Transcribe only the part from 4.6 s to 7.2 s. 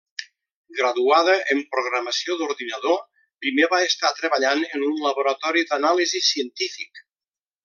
en un laboratori d'anàlisi científic.